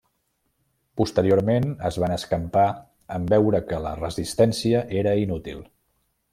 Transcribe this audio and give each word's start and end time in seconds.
Posteriorment 1.01 1.67
es 1.89 1.99
van 2.05 2.15
escampar 2.15 2.65
en 3.19 3.29
veure 3.35 3.61
que 3.73 3.85
la 3.87 3.95
resistència 4.03 4.85
era 5.05 5.15
inútil. 5.29 5.65